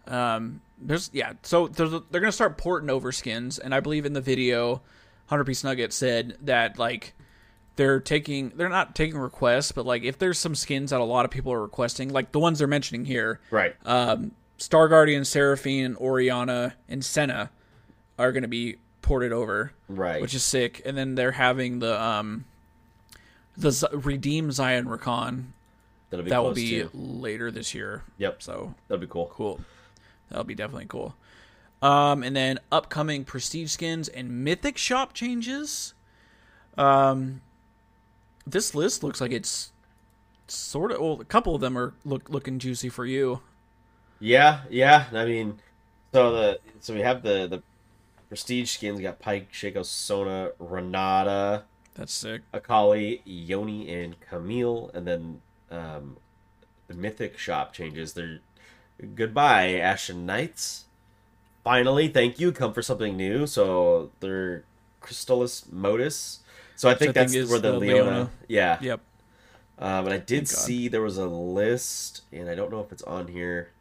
[0.10, 4.06] Um, there's yeah, so there's a, they're gonna start porting over skins, and I believe
[4.06, 4.82] in the video,
[5.28, 7.14] Hundred Piece Nugget said that like
[7.76, 11.26] they're taking they're not taking requests, but like if there's some skins that a lot
[11.26, 13.76] of people are requesting, like the ones they're mentioning here, Right.
[13.86, 17.52] um, Star Guardian, Seraphine, Orianna, and Senna
[18.18, 20.22] are gonna be ported over, right.
[20.22, 20.82] which is sick.
[20.86, 22.46] And then they're having the um
[23.58, 25.46] the Z- redeem Zion Rakan
[26.10, 26.90] That'll be that will be too.
[26.94, 28.04] later this year.
[28.18, 28.42] Yep.
[28.42, 29.28] So That'll be cool.
[29.34, 29.60] cool.
[30.30, 31.16] That'll be definitely cool.
[31.82, 35.94] Um, and then upcoming prestige skins and mythic shop changes.
[36.78, 37.42] Um,
[38.46, 39.72] this list looks like it's
[40.48, 41.00] sort of.
[41.00, 43.42] Well, a couple of them are look looking juicy for you.
[44.20, 45.06] Yeah, yeah.
[45.14, 45.60] I mean,
[46.14, 47.64] so the so we have the the
[48.28, 48.98] prestige skins.
[48.98, 51.64] We got Pyke, Shaco, Sona, Renata,
[51.96, 52.42] That's sick.
[52.54, 56.18] Akali, Yone, and Camille, and then um,
[56.88, 58.14] the mythic shop changes.
[58.14, 58.40] They're
[59.16, 60.86] goodbye, Ashen Knights.
[61.64, 62.52] Finally, thank you.
[62.52, 63.46] Come for something new.
[63.48, 64.64] So they're
[65.02, 66.40] Crystallis Modus.
[66.76, 68.04] So I think I think that's is where the, the Leona.
[68.04, 68.30] Leona.
[68.48, 68.78] Yeah.
[68.82, 69.02] Yep.
[69.80, 70.66] Um, and I did Thank God.
[70.66, 73.72] see there was a list, and I don't know if it's on here.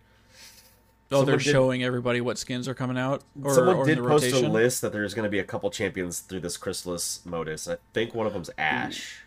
[1.10, 3.22] Oh, they're did- showing everybody what skins are coming out.
[3.42, 4.44] Or, Someone or did post rotation.
[4.46, 7.66] a list that there's going to be a couple champions through this Chrysalis modus.
[7.68, 9.22] I think one of them's Ash.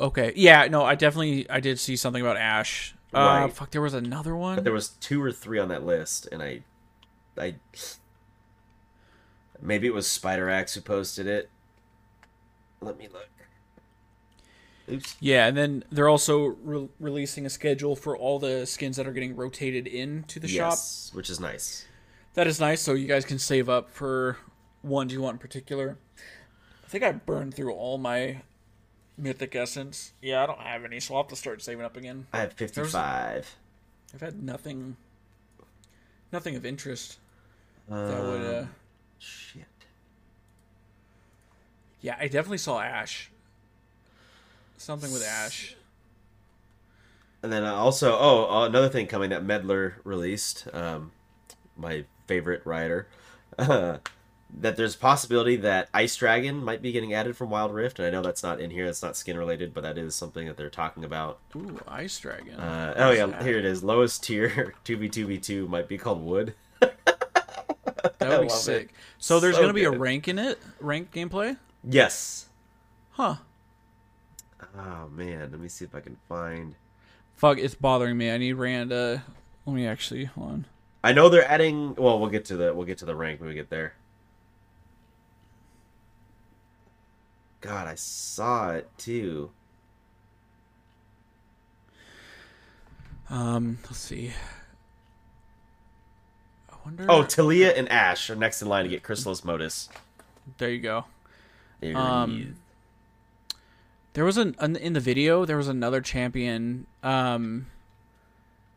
[0.00, 0.32] Okay.
[0.34, 0.66] Yeah.
[0.68, 2.94] No, I definitely I did see something about Ash.
[3.14, 3.52] Uh, Right.
[3.52, 3.70] fuck.
[3.70, 4.56] There was another one.
[4.56, 6.62] But there was two or three on that list, and I,
[7.38, 7.54] I,
[9.60, 11.48] maybe it was Spider Axe who posted it.
[12.80, 13.28] Let me look.
[14.88, 15.16] Oops.
[15.18, 19.12] Yeah, and then they're also re- releasing a schedule for all the skins that are
[19.12, 20.78] getting rotated into the shop.
[21.12, 21.86] Which is nice.
[22.34, 24.36] That is nice, so you guys can save up for
[24.82, 25.98] ones you want in particular.
[26.84, 28.42] I think I burned through all my
[29.16, 30.12] mythic essence.
[30.22, 32.26] Yeah, I don't have any, so I'll have to start saving up again.
[32.32, 33.54] I have fifty-five.
[34.14, 34.96] I've had nothing,
[36.32, 37.18] nothing of interest
[37.88, 38.42] that would.
[38.42, 38.68] Uh, Um,
[39.18, 39.64] Shit.
[42.00, 43.30] yeah, I definitely saw Ash.
[44.78, 45.74] Something with Ash.
[47.42, 51.12] And then uh, also, oh, uh, another thing coming that Meddler released, um,
[51.76, 53.08] my favorite writer,
[53.58, 53.98] uh,
[54.58, 58.06] that there's a possibility that Ice Dragon might be getting added from Wild Rift, and
[58.06, 60.56] I know that's not in here, that's not skin related, but that is something that
[60.56, 61.38] they're talking about.
[61.56, 62.54] Ooh, Ice Dragon.
[62.54, 63.82] Uh, oh yeah, here it is.
[63.84, 66.54] Lowest tier two v two v two might be called Wood.
[66.80, 66.96] That
[68.20, 68.84] would be sick.
[68.84, 68.90] it.
[69.18, 71.56] So there's So gonna be a rank in it, rank gameplay.
[71.82, 72.46] Yes.
[73.12, 73.36] Huh.
[74.78, 76.74] Oh man, let me see if I can find.
[77.34, 78.30] Fuck, it's bothering me.
[78.30, 78.92] I need Rand.
[78.92, 79.18] Uh,
[79.66, 80.64] let me actually hold on.
[81.04, 81.94] I know they're adding.
[81.96, 83.94] Well, we'll get to the we'll get to the rank when we get there.
[87.66, 89.50] God, I saw it too.
[93.28, 94.32] Um, let's see.
[96.70, 97.06] I wonder.
[97.08, 99.88] Oh, Taliyah and Ash are next in line to get Chrysalis Modus.
[100.58, 101.04] there you go.
[101.80, 102.48] There Um, he.
[104.14, 105.44] There was an, an in the video.
[105.44, 106.86] There was another champion.
[107.02, 107.66] Um,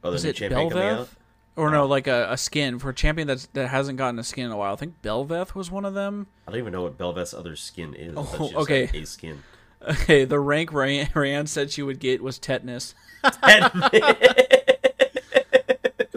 [0.04, 1.00] oh, was there's a it champion coming Bel'Veth?
[1.02, 1.10] out.
[1.56, 4.46] Or no, like a, a skin for a champion that's that hasn't gotten a skin
[4.46, 4.72] in a while.
[4.74, 6.28] I think Bel'Veth was one of them.
[6.48, 8.16] I don't even know what Bel'Veth's other skin is.
[8.18, 8.86] I thought Oh, just okay.
[8.86, 9.44] had a skin.
[9.82, 12.96] Okay, the rank Rand, Rand said she would get was tetanus.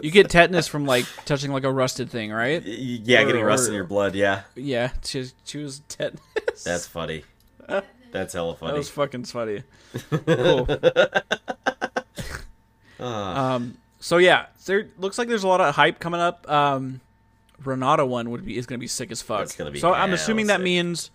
[0.01, 2.61] You get tetanus from like touching like a rusted thing, right?
[2.63, 4.15] yeah, getting rust in your blood.
[4.15, 6.63] Yeah, Yeah, she she was tetanus.
[6.65, 7.23] that's funny.
[8.11, 8.73] That's hella funny.
[8.73, 9.63] that was fucking funny.
[10.09, 10.67] Cool.
[12.99, 16.49] Ah, Um, so yeah, there looks like there's a lot of hype coming up.
[16.51, 16.99] Um,
[17.63, 19.39] Renata one would be is gonna be sick as fuck.
[19.39, 20.63] That's gonna be so I'm assuming that sick.
[20.65, 21.09] means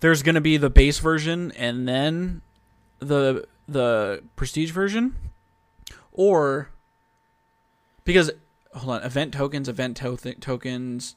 [0.00, 2.42] there's gonna be the base version and then
[2.98, 5.16] the the prestige version,
[6.12, 6.68] or
[8.04, 8.30] because
[8.74, 11.16] hold on, event tokens, event to- tokens.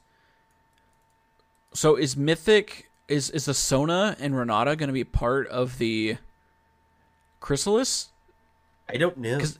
[1.74, 6.16] So is Mythic is is the Sona and Renata gonna be part of the
[7.40, 8.08] Chrysalis?
[8.88, 9.38] I don't know.
[9.38, 9.58] 'cause-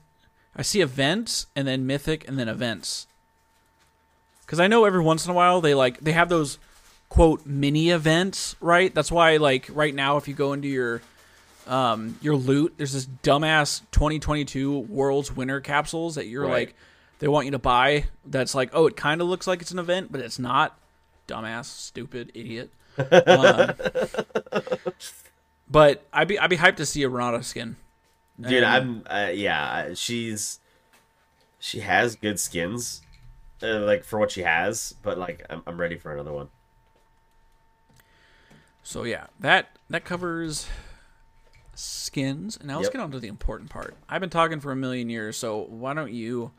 [0.57, 3.07] I see events and then mythic and then events.
[4.45, 6.59] Because I know every once in a while they like they have those
[7.09, 8.95] quote mini events, right?
[8.95, 11.01] That's why like right now if you go into your
[11.67, 16.69] um your loot, there's this dumbass 2022 World's Winter capsules that you're Right.
[16.69, 16.75] like
[17.21, 18.05] they want you to buy.
[18.27, 20.79] That's like oh it kind of looks like it's an event, but it's not.
[21.29, 22.71] Dumbass, stupid, idiot.
[23.27, 23.73] um,
[25.71, 27.77] but I'd be I'd be hyped to see a Renata skin.
[28.43, 29.95] Dude, And- I'm uh, yeah.
[29.95, 30.61] She's
[31.59, 33.03] she has good skins,
[33.63, 34.95] uh, like for what she has.
[35.03, 36.49] But like, I'm I'm ready for another one.
[38.83, 40.67] So yeah, that that covers
[41.75, 42.57] skins.
[42.57, 42.93] And now let's Yep.
[42.95, 43.97] get on to the important part.
[44.09, 46.53] I've been talking for a million years, so why don't you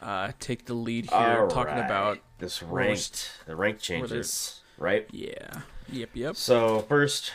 [0.00, 1.84] uh, take the lead here, talking Alright.
[1.84, 5.06] about this ranked the rank changes, right?
[5.10, 5.60] yeah,
[5.92, 6.36] yep, yep.
[6.36, 7.32] So first,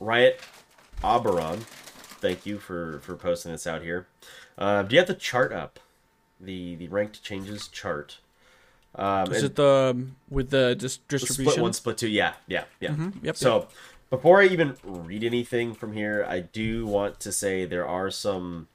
[0.00, 0.40] Riot
[1.04, 1.64] Oberon,
[2.20, 4.06] thank you for for posting this out here.
[4.58, 5.80] Uh, do you have the chart up?
[6.40, 8.18] The the ranked changes chart.
[8.94, 11.52] Um, Is it the um, with the dis- distribution?
[11.52, 12.08] split one, split two?
[12.08, 12.94] Yeah, yeah, yeah.
[13.22, 13.36] Yep.
[13.36, 13.68] So
[14.10, 18.66] before I even read anything from here, I do want to say there are some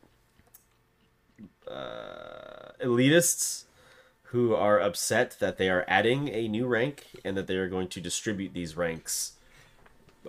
[1.69, 3.65] uh, elitists
[4.29, 7.87] who are upset that they are adding a new rank and that they are going
[7.89, 9.33] to distribute these ranks.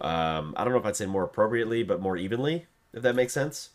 [0.00, 2.66] Um, I don't know if I'd say more appropriately, but more evenly,
[2.96, 3.70] if that makes sense.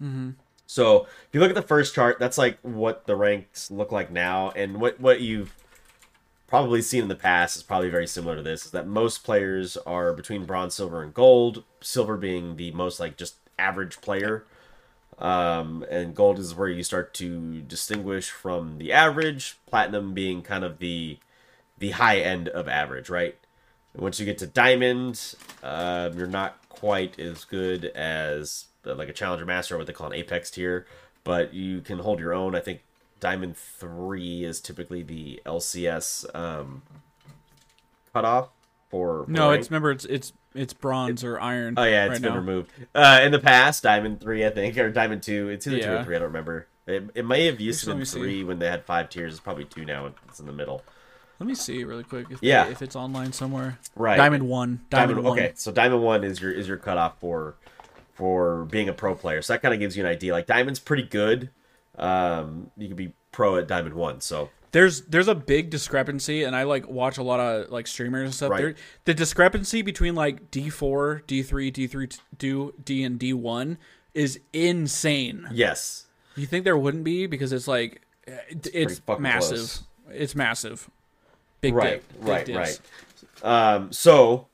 [0.00, 0.30] Mm-hmm.
[0.66, 4.10] So if you look at the first chart, that's like what the ranks look like
[4.10, 5.54] now, and what what you've
[6.46, 9.76] probably seen in the past is probably very similar to this is that most players
[9.78, 14.44] are between bronze silver and gold silver being the most like just average player
[15.18, 20.62] um, and gold is where you start to distinguish from the average platinum being kind
[20.62, 21.18] of the
[21.78, 23.36] the high end of average right
[23.92, 25.34] and once you get to diamond
[25.64, 29.92] um, you're not quite as good as uh, like a challenger master or what they
[29.92, 30.86] call an apex tier
[31.24, 32.82] but you can hold your own i think
[33.20, 36.82] diamond 3 is typically the lcs um,
[38.12, 38.48] cutoff
[38.90, 39.60] for, for no, rank.
[39.60, 41.74] it's remember it's it's it's bronze or iron.
[41.76, 42.38] Oh yeah, it's right been now.
[42.38, 42.70] removed.
[42.94, 45.48] Uh, in the past, Diamond three, I think, or Diamond two.
[45.48, 46.16] It's either two or three.
[46.16, 46.66] I don't remember.
[46.86, 48.18] It, it may have used to be me see.
[48.18, 49.32] three when they had five tiers.
[49.34, 50.12] It's probably two now.
[50.28, 50.82] It's in the middle.
[51.38, 52.64] Let me see really quick if Yeah.
[52.64, 53.78] they, if it's online somewhere.
[53.94, 54.16] Right.
[54.16, 54.80] Diamond one.
[54.90, 55.38] Diamond, one.
[55.38, 57.56] Okay, so Diamond one is your is your cutoff for
[58.14, 59.42] for being a pro player.
[59.42, 60.32] So that kind of gives you an idea.
[60.32, 61.50] Like Diamond's pretty good.
[61.98, 64.20] Um, you could be pro at Diamond one.
[64.20, 68.24] So There's there's a big discrepancy, and I like watch a lot of like streamers
[68.24, 68.50] and stuff.
[68.50, 68.60] Right.
[68.60, 73.32] There, the discrepancy between like D four, D three, D three, D D and D
[73.34, 73.76] one
[74.14, 75.46] is insane.
[75.52, 79.56] yes, You think there wouldn't be because it's like it's, it's massive.
[79.56, 79.82] close.
[80.10, 80.88] It's massive.
[81.60, 82.12] Big right, dip.
[82.20, 82.80] Big right, dips.
[83.42, 83.74] right.
[83.74, 84.48] Um, so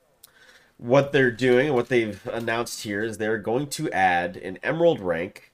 [0.77, 4.99] what they're doing and what they've announced here is they're going to add an emerald
[4.99, 5.51] rank,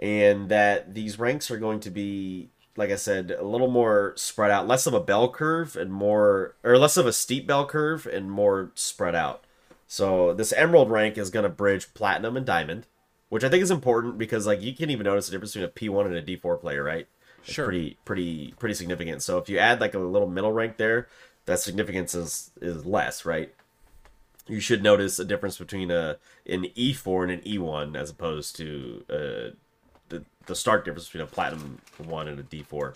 [0.00, 4.50] and that these ranks are going to be, like I said, a little more spread
[4.50, 8.06] out, less of a bell curve and more, or less of a steep bell curve
[8.06, 9.44] and more spread out.
[9.86, 12.86] So this emerald rank is going to bridge platinum and diamond,
[13.28, 15.72] which I think is important because like you can't even notice the difference between a
[15.72, 17.08] P1 and a D4 player, right?
[17.42, 17.66] It's Sure.
[17.66, 19.22] pretty pretty pretty significant.
[19.22, 21.08] So if you add like a little middle rank there,
[21.46, 23.54] that significance is is less, right?
[24.46, 29.04] You should notice a difference between a an E4 and an E1 as opposed to
[29.10, 29.54] uh,
[30.08, 32.94] the the stark difference between a platinum one and a D4.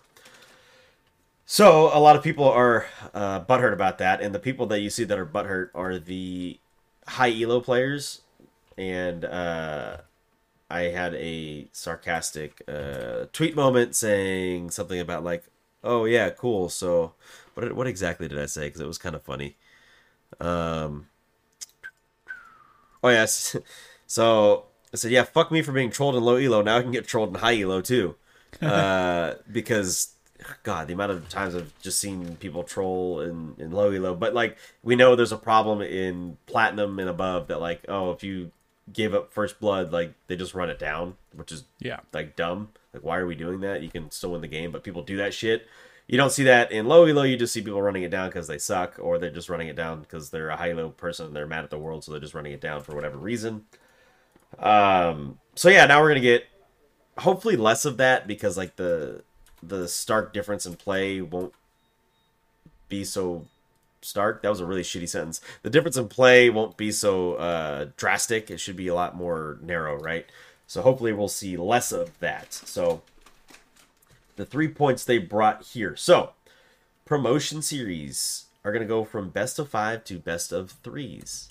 [1.46, 4.88] So a lot of people are uh, butthurt about that, and the people that you
[4.90, 6.58] see that are butthurt are the
[7.06, 8.22] high elo players,
[8.78, 9.98] and uh,
[10.74, 15.44] I had a sarcastic uh, tweet moment saying something about like,
[15.84, 17.12] "Oh yeah, cool." So,
[17.54, 18.66] what what exactly did I say?
[18.66, 19.54] Because it was kind of funny.
[20.40, 21.06] Um.
[23.04, 23.54] Oh yes,
[24.08, 26.60] so I said, "Yeah, fuck me for being trolled in low elo.
[26.60, 28.16] Now I can get trolled in high elo too."
[28.62, 30.14] Uh, because
[30.62, 34.32] God, the amount of times I've just seen people troll in, in low elo, but
[34.32, 38.52] like we know there's a problem in platinum and above that like, oh, if you
[38.92, 42.00] give up first blood, like they just run it down, which is Yeah.
[42.12, 42.70] like dumb.
[42.92, 43.82] Like why are we doing that?
[43.82, 45.66] You can still win the game, but people do that shit.
[46.06, 47.22] You don't see that in low elo.
[47.22, 49.76] You just see people running it down because they suck, or they're just running it
[49.76, 52.20] down because they're a high elo person and they're mad at the world, so they're
[52.20, 53.64] just running it down for whatever reason.
[54.58, 55.38] Um.
[55.54, 56.44] So yeah, now we're gonna get
[57.18, 59.22] hopefully less of that because like the
[59.62, 61.54] the stark difference in play won't
[62.88, 63.46] be so
[64.04, 64.42] stark.
[64.42, 65.40] That was a really shitty sentence.
[65.62, 68.50] The difference in play won't be so uh, drastic.
[68.50, 70.26] It should be a lot more narrow, right?
[70.66, 72.52] So hopefully we'll see less of that.
[72.52, 73.02] So
[74.36, 75.96] the three points they brought here.
[75.96, 76.30] So
[77.04, 81.50] promotion series are going to go from best of five to best of threes.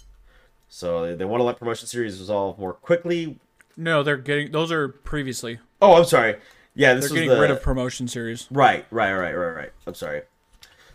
[0.68, 3.40] So they want to let promotion series resolve more quickly.
[3.78, 5.60] No, they're getting those are previously.
[5.82, 6.38] Oh, I'm sorry.
[6.76, 8.48] Yeah, this They're getting the rid of promotion series.
[8.50, 9.72] Right, right, right, right, right.
[9.86, 10.24] I'm sorry.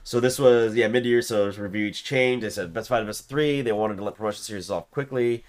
[0.08, 1.20] So this was yeah mid year.
[1.20, 2.40] So review each change.
[2.40, 3.60] They said best five, best three.
[3.60, 5.44] They wanted to let promotion series off quickly.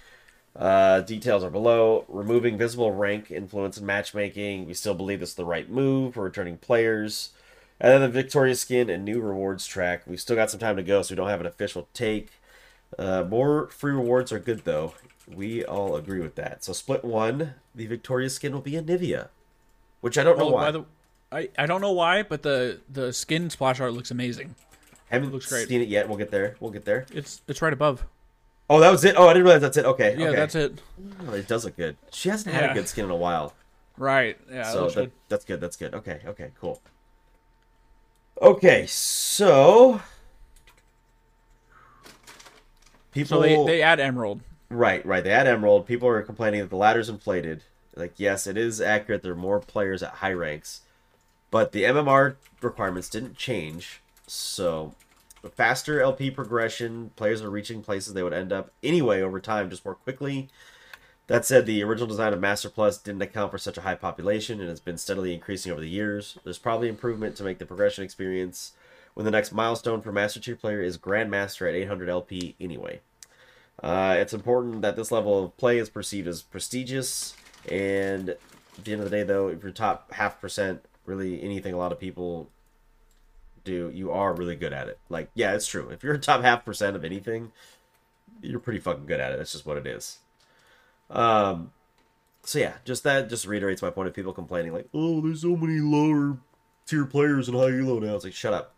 [0.54, 2.04] Uh, details are below.
[2.08, 4.66] Removing visible rank influence in matchmaking.
[4.66, 7.30] We still believe this is the right move for returning players.
[7.80, 10.02] And then the Victoria skin and new rewards track.
[10.06, 12.28] We've still got some time to go, so we don't have an official take.
[12.98, 14.92] Uh, more free rewards are good though.
[15.26, 16.64] We all agree with that.
[16.64, 19.28] So split one, the Victoria skin will be Anivia,
[20.02, 20.84] which I don't know Oh, why.
[21.32, 24.54] I I don't know why, but the the skin splash art looks amazing.
[25.10, 25.68] Haven't looks great.
[25.68, 26.08] seen it yet.
[26.08, 26.56] We'll get there.
[26.60, 27.06] We'll get there.
[27.12, 28.04] It's it's right above.
[28.68, 29.16] Oh, that was it.
[29.16, 29.84] Oh, I didn't realize that's it.
[29.84, 30.14] Okay.
[30.16, 30.36] Yeah, okay.
[30.36, 30.80] that's it.
[31.26, 31.96] Oh, it does look good.
[32.12, 32.70] She hasn't had Yeah.
[32.70, 33.52] a good skin in a while,
[33.96, 34.38] Right.
[34.50, 34.70] Yeah.
[34.70, 35.12] so that, good.
[35.28, 35.60] that's good.
[35.60, 35.92] That's good.
[35.94, 36.20] Okay.
[36.24, 36.50] Okay.
[36.60, 36.80] Cool.
[38.40, 40.00] Okay, so
[43.12, 44.40] people So they, they add Emerald.
[44.70, 45.22] Right, right.
[45.22, 45.86] They add Emerald.
[45.86, 47.64] People are complaining that the ladder's inflated.
[47.96, 49.22] Like, yes, it is accurate.
[49.22, 50.82] There are more players at high ranks,
[51.50, 54.00] but the MMR requirements didn't change.
[54.26, 54.94] So,
[55.54, 57.10] faster LP progression.
[57.16, 60.48] Players are reaching places they would end up anyway over time, just more quickly.
[61.26, 64.58] That said, the original design of Master Plus didn't account for such a high population
[64.60, 66.36] and has been steadily increasing over the years.
[66.42, 68.72] There's probably improvement to make the progression experience
[69.14, 73.00] when the next milestone for Master Tier player is Grandmaster at 800 LP anyway.
[73.82, 77.34] Uh, it's important that this level of play is perceived as prestigious,
[77.70, 78.38] and at
[78.84, 81.92] the end of the day, though, if you're top half percent, really anything a lot
[81.92, 82.48] of people
[83.64, 84.98] do, you are really good at it.
[85.08, 85.88] Like, yeah, it's true.
[85.90, 87.52] If you're a top half percent of anything,
[88.42, 89.38] you're pretty fucking good at it.
[89.38, 90.18] That's just what it is.
[91.10, 91.72] Um,
[92.42, 95.56] so yeah, just that just reiterates my point of people complaining like, oh, there's so
[95.56, 96.38] many lower
[96.86, 98.14] tier players in high elo now.
[98.14, 98.74] It's like, shut up.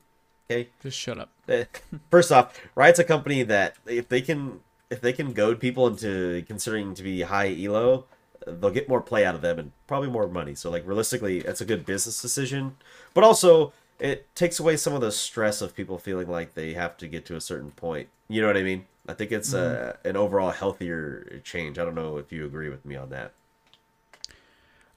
[0.50, 1.30] Okay, Just shut up.
[1.48, 1.64] Eh,
[2.11, 6.44] First off, Riot's a company that if they can if they can goad people into
[6.46, 8.06] considering to be high elo,
[8.46, 10.55] they'll get more play out of them and probably more money.
[10.55, 12.76] So like realistically, it's a good business decision.
[13.14, 16.96] But also it takes away some of the stress of people feeling like they have
[16.98, 18.09] to get to a certain point.
[18.28, 18.87] You know what I mean?
[19.09, 21.78] I think it's uh, an overall healthier change.
[21.78, 23.33] I don't know if you agree with me on that.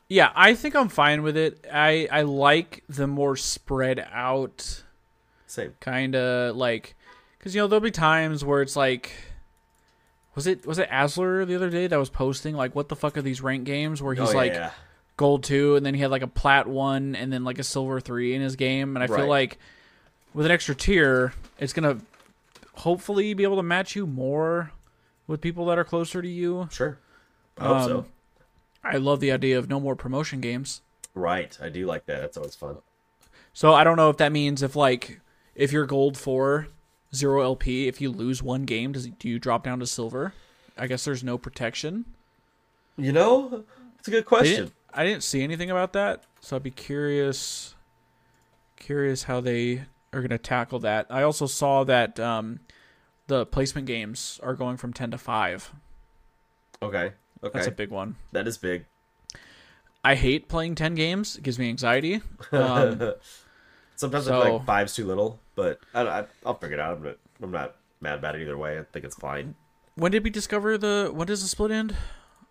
[0.07, 1.65] Yeah, I think I'm fine with it.
[1.71, 4.83] I I like the more spread out
[5.47, 5.73] Same.
[5.79, 6.95] kind of like
[7.39, 9.11] because you know there'll be times where it's like
[10.35, 13.17] was it was it Asler the other day that was posting like what the fuck
[13.17, 14.71] are these rank games where he's oh, yeah, like yeah.
[15.17, 17.99] gold two and then he had like a plat one and then like a silver
[17.99, 19.19] three in his game and I Right.
[19.21, 19.57] feel like
[20.33, 21.97] with an extra tier it's gonna
[22.73, 24.71] hopefully be able to match you more
[25.27, 26.67] with people that are closer to you.
[26.71, 26.99] Sure.
[27.57, 27.97] I hope so.
[27.99, 28.05] Um,
[28.83, 30.81] I love the idea of no more promotion games.
[31.15, 31.57] Right.
[31.61, 32.21] I do like that.
[32.21, 32.77] That's always fun.
[33.53, 35.21] So I don't know if that means if like
[35.55, 36.67] if you're gold four
[37.15, 40.33] zero LP, if you lose one game, does do you drop down to silver?
[40.77, 42.05] I guess there's no protection.
[42.97, 43.63] You know,
[43.99, 44.55] it's a good question.
[44.55, 47.75] didn't, I didn't see anything about that, so I'd be curious
[48.77, 51.07] curious how they are going to tackle that.
[51.09, 52.59] I also saw that um,
[53.27, 55.73] the placement games are going from ten to five.
[56.81, 57.13] Okay.
[57.43, 57.51] Okay.
[57.53, 58.15] That's a big one.
[58.31, 58.85] that is big.
[60.03, 62.21] I hate playing ten games; it gives me anxiety.
[62.51, 63.13] Um,
[63.95, 66.97] Sometimes I feel like five's too little, but I, I, I'll figure it out.
[66.97, 68.77] I'm not, I'm not mad about it either way.
[68.79, 69.55] I think it's fine.
[69.95, 71.09] when did we discover the?
[71.13, 71.95] When does the split end?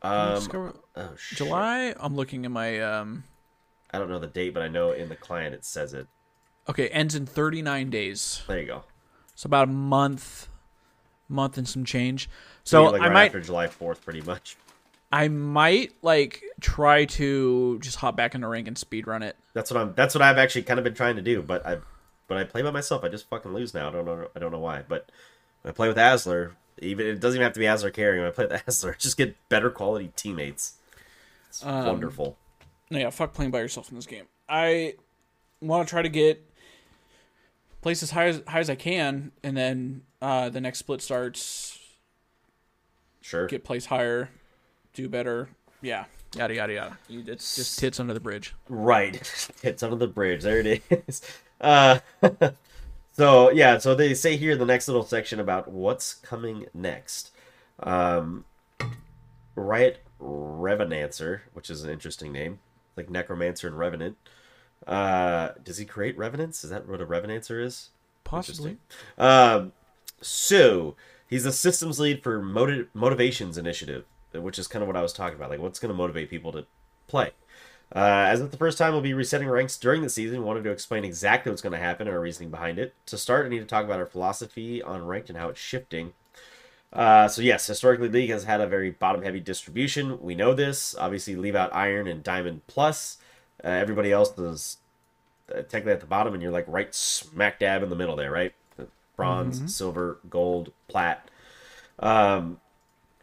[0.03, 1.39] Um, discover- oh, shit.
[1.39, 1.95] July.
[1.99, 3.25] I'm looking at my um.
[3.93, 6.09] I don't know the date, but I know in the client it says it.
[6.69, 8.43] Okay, ends in 39 days.
[8.49, 8.85] There you go.
[9.35, 10.49] So about a month,
[11.29, 12.29] month and some change.
[12.65, 14.57] So So like I right might, after July 4th, pretty much.
[15.13, 19.37] I might like try to just hop back in the rank and speed run it.
[19.53, 19.93] That's what I'm.
[19.95, 21.43] That's what I've actually kind of been trying to do.
[21.43, 21.79] But I,
[22.27, 23.05] but I play by myself.
[23.05, 23.89] I just fucking lose now.
[23.89, 24.29] I don't know.
[24.35, 24.83] I don't know why.
[24.87, 25.11] But
[25.63, 28.21] when I play with Asler, even it doesn't even have to be Asler carrying.
[28.23, 30.75] When I play with Asler, I just get better quality teammates.
[31.49, 32.37] It's Um, wonderful.
[32.91, 34.25] No, yeah, fuck playing by yourself in this game.
[34.49, 34.95] I
[35.61, 36.43] want to try to get
[37.83, 41.79] place as high as high as I can, and then uh, the next split starts.
[43.21, 43.47] Sure.
[43.47, 44.29] Get place higher,
[44.93, 45.49] do better.
[45.81, 46.05] Yeah,
[46.37, 46.99] yada yada yada.
[47.09, 48.55] You- It's just tits under the bridge.
[48.69, 49.17] Right.
[49.63, 50.43] It's under the bridge.
[50.43, 51.23] There it is.
[51.61, 52.01] Uh,
[53.13, 57.31] so yeah, so they say here in the next little section about what's coming next.
[57.83, 58.45] Um,
[59.55, 62.59] Riot Revenancer, which is an interesting name,
[62.97, 64.17] like Necromancer and Revenant.
[64.87, 66.65] Uh, does he create revenants?
[66.65, 67.91] Is that what a Revenancer is?
[68.25, 68.77] Possibly.
[69.17, 69.73] Um,
[70.21, 74.05] so he's the systems lead for motiv- motivations initiative,
[74.43, 75.51] which is kind of what I was talking about.
[75.51, 76.67] Like, what's going to motivate people to
[77.07, 77.33] play?
[77.95, 80.65] Uh, as it's the first time we'll be resetting ranks during the season, we wanted
[80.65, 82.95] to explain exactly what's going to happen and our reasoning behind it.
[83.07, 86.13] To start, I need to talk about our philosophy on ranked and how it's shifting.
[86.93, 90.21] Uh, so yes, historically, League has had a very bottom-heavy distribution.
[90.21, 90.95] We know this.
[90.97, 93.19] Obviously, leave out Iron and Diamond Plus.
[93.63, 94.79] Uh, everybody else is
[95.51, 98.31] uh, technically at the bottom, and you're like right smack dab in the middle there,
[98.31, 98.55] right?
[99.17, 101.31] Bronze, silver, gold, plat.
[102.01, 102.61] Um,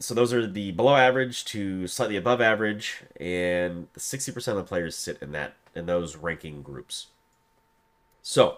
[0.04, 4.68] so those are the below average to slightly above average, and sixty percent of the
[4.68, 7.08] players sit in that in those ranking groups.
[8.22, 8.58] So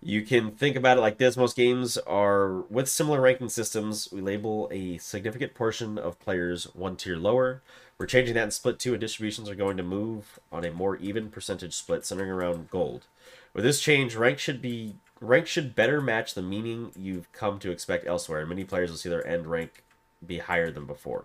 [0.00, 4.10] you can think about it like this: most games are with similar ranking systems.
[4.12, 7.62] We label a significant portion of players one tier lower.
[7.98, 10.96] We're changing that in split two, and distributions are going to move on a more
[10.96, 13.06] even percentage split, centering around gold.
[13.54, 17.72] With this change, rank should be rank should better match the meaning you've come to
[17.72, 19.82] expect elsewhere, and many players will see their end rank
[20.24, 21.24] be higher than before.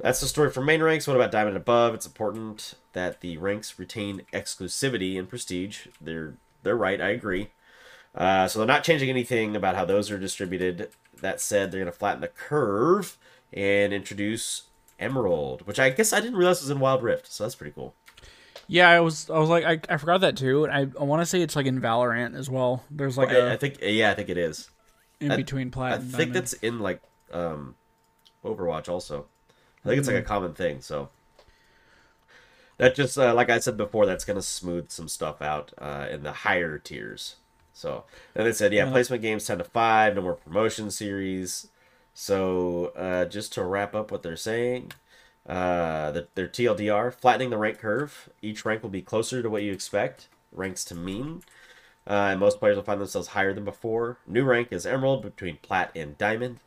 [0.00, 1.06] That's the story for main ranks.
[1.06, 1.94] What about diamond above?
[1.94, 5.86] It's important that the ranks retain exclusivity and prestige.
[6.00, 7.00] They're they're right.
[7.00, 7.50] I agree.
[8.14, 10.88] Uh, so they're not changing anything about how those are distributed.
[11.20, 13.16] That said, they're going to flatten the curve
[13.52, 14.62] and introduce
[14.98, 17.32] Emerald, which I guess I didn't realize was in Wild Rift.
[17.32, 17.94] So that's pretty cool.
[18.66, 20.66] Yeah, I was I was like I, I forgot that too.
[20.68, 22.82] I, I want to say it's like in Valorant as well.
[22.90, 24.70] There's like a I think yeah, I think it is.
[25.20, 25.92] in I- between plat.
[25.94, 26.34] I think diamond.
[26.34, 27.00] that's in like
[27.34, 27.74] um,
[28.44, 29.26] Overwatch also.
[29.84, 30.80] I think it's like a common thing.
[30.80, 31.10] So
[32.78, 36.22] that just uh, like I said before, that's gonna smooth some stuff out uh, in
[36.22, 37.36] the higher tiers.
[37.72, 38.04] So
[38.34, 38.90] then they said, yeah, Yeah.
[38.90, 41.68] placement games ten to five, no more promotion series.
[42.14, 44.92] So uh, just to wrap up what they're saying,
[45.46, 48.28] uh, the, their TLDR flattening the rank curve.
[48.40, 50.28] Each rank will be closer to what you expect.
[50.52, 51.42] Ranks to mean.
[52.06, 54.18] Uh, and most players will find themselves higher than before.
[54.26, 56.60] New rank is Emerald between Plat and Diamond.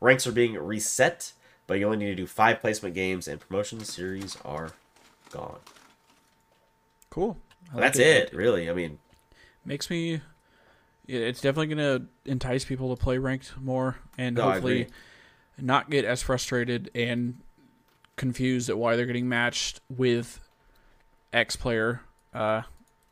[0.00, 1.32] Ranks are being reset,
[1.66, 4.70] but you only need to do five placement games, and promotion series are
[5.30, 5.58] gone.
[7.10, 7.38] cool.
[7.72, 8.70] Like That's it, really.
[8.70, 8.98] I mean,
[9.64, 10.20] Makes me.
[11.08, 14.88] It's definitely gonna entice people to play ranked more, and No, hopefully
[15.58, 17.40] not get as frustrated and
[18.16, 20.40] confused at why they're getting matched with
[21.32, 22.00] X player.
[22.34, 22.62] Uh,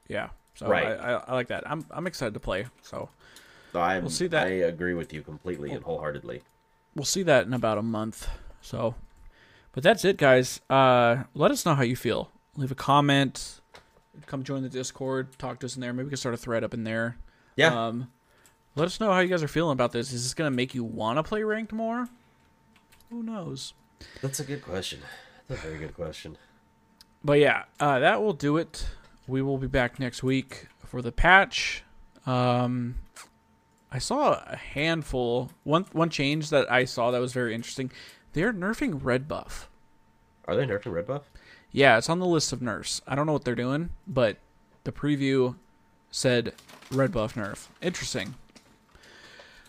[0.09, 0.29] yeah.
[0.55, 0.87] So Right.
[0.87, 1.69] I, I, I like that.
[1.69, 2.67] I'm I'm excited to play.
[2.83, 3.09] So
[3.73, 6.43] So I'm, We'll see that- I agree with you completely and wholeheartedly.
[6.95, 8.29] We'll see that in about a month.
[8.61, 8.95] So,
[9.73, 10.61] but that's it, guys.
[10.71, 12.31] Uh, let us know how you feel.
[12.57, 13.61] Leave a comment.
[14.27, 15.37] Come join the Discord.
[15.39, 15.93] Talk to us in there.
[15.93, 17.17] Maybe we can start a thread up in there.
[17.57, 17.87] Yeah.
[17.87, 18.11] Um,
[18.77, 20.13] let us know how you guys are feeling about this.
[20.13, 22.09] Is this gonna make you want to play ranked more?
[23.11, 23.75] Who knows?
[24.23, 25.01] That's a good question.
[25.49, 26.37] That's a very good question.
[27.23, 28.87] But yeah, uh, that will do it.
[29.27, 31.83] We will be back next week for the patch.
[32.27, 32.97] Um,
[33.95, 35.53] I saw a handful.
[35.63, 37.93] One one change that I saw that was very interesting.
[38.33, 39.71] They're nerfing red buff.
[40.47, 41.31] Are they nerfing red buff?
[41.71, 43.01] Yeah, it's on the list of nerfs.
[43.07, 44.39] I don't know what they're doing, but
[44.83, 45.55] the preview
[46.11, 46.55] said
[46.91, 47.69] red buff nerf.
[47.81, 48.35] Interesting.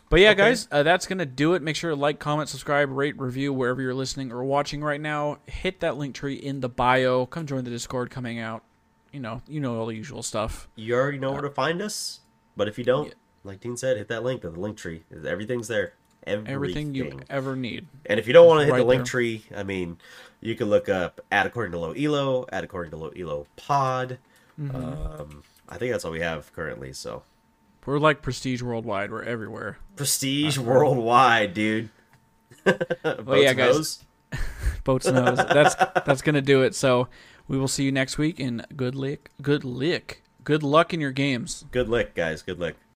[0.10, 0.38] But yeah, Okay.
[0.38, 1.62] guys, uh, that's gonna do it.
[1.62, 5.38] Make sure to like, comment, subscribe, rate, review wherever you're listening or watching right now.
[5.46, 7.28] Hit that link tree in the bio.
[7.28, 8.64] Come join the Discord coming out.
[9.12, 10.68] You know, you know all the usual stuff.
[10.76, 12.22] You already know where to find us,
[12.58, 13.14] but if you don't, Yeah.
[13.46, 15.04] Like Dean said, hit that link to the link tree.
[15.26, 15.94] Everything's there.
[16.28, 16.54] Everything.
[16.54, 17.88] Everything you ever need.
[18.08, 19.12] And if you don't want to hit Right the link there.
[19.12, 19.98] tree, I mean,
[20.42, 24.18] you can look up at according to low elo, at according to low elo pod.
[24.60, 24.76] Mm-hmm.
[24.76, 26.94] Um, I think that's all we have currently.
[26.94, 27.24] So
[27.86, 29.12] We're like Prestige Worldwide.
[29.12, 29.78] We're everywhere.
[29.96, 31.90] prestige worldwide, dude.
[32.64, 34.06] Boats yeah, guys.
[34.84, 35.38] Boats knows.
[35.38, 35.76] that's
[36.06, 36.74] that's gonna do it.
[36.74, 37.08] So
[37.48, 38.40] we will see you next week.
[38.40, 41.66] And good lick, good lick, good luck in your games.
[41.72, 42.42] Good lick, guys.
[42.42, 42.76] Good lick.